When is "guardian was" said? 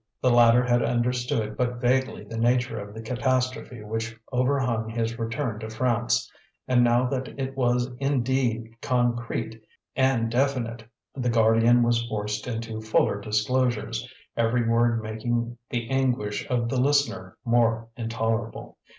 11.29-12.03